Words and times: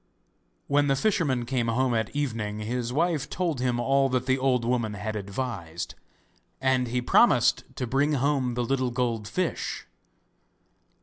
When 0.65 0.87
the 0.87 0.95
fisherman 0.95 1.45
came 1.45 1.67
home 1.67 1.93
at 1.93 2.09
evening 2.15 2.57
his 2.57 2.91
wife 2.91 3.29
told 3.29 3.59
him 3.59 3.79
all 3.79 4.09
that 4.09 4.25
the 4.25 4.39
old 4.39 4.65
woman 4.65 4.95
had 4.95 5.15
advised, 5.15 5.93
and 6.59 6.87
he 6.87 7.03
promised 7.03 7.65
to 7.75 7.85
bring 7.85 8.13
home 8.13 8.55
the 8.55 8.63
little 8.65 8.89
gold 8.89 9.27
fish. 9.27 9.85